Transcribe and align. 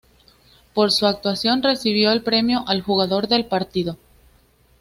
Por 0.73 0.91
su 0.91 1.05
actuación, 1.05 1.61
recibió 1.61 2.11
el 2.11 2.23
premio 2.23 2.63
al 2.67 2.81
jugador 2.81 3.27
del 3.27 3.45
partido. 3.45 3.99